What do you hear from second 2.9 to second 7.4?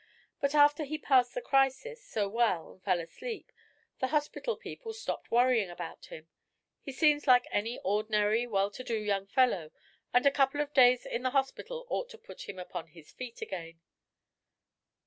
asleep, the hospital people stopped worrying about him. He seems